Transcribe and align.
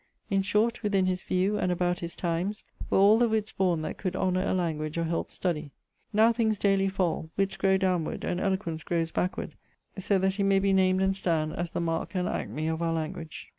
In 0.31 0.41
short, 0.41 0.81
within 0.81 1.05
his 1.05 1.21
view, 1.21 1.59
and 1.59 1.71
about 1.71 1.99
his 1.99 2.15
times, 2.15 2.63
were 2.89 2.97
all 2.97 3.19
the 3.19 3.29
wits 3.29 3.51
borne 3.51 3.83
that 3.83 3.99
could 3.99 4.15
honour 4.15 4.43
a 4.43 4.51
language 4.51 4.97
or 4.97 5.03
helpe 5.03 5.31
study. 5.31 5.69
Now 6.11 6.33
things 6.33 6.57
dayly 6.57 6.89
fall, 6.89 7.29
wits 7.37 7.55
grow 7.55 7.77
downeward 7.77 8.23
and 8.23 8.39
eloquence 8.39 8.81
growes 8.81 9.11
backward, 9.11 9.53
so 9.99 10.17
that 10.17 10.33
he 10.33 10.41
may 10.43 10.57
be 10.57 10.73
nam'd 10.73 11.03
and 11.03 11.15
stand 11.15 11.53
as 11.53 11.69
the 11.69 11.81
marke 11.81 12.15
and 12.15 12.27
ἀκμή 12.27 12.73
of 12.73 12.81
our 12.81 12.93
language. 12.93 13.49